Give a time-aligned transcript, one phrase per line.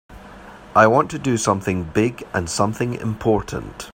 [0.75, 3.89] I want to do something big and something important.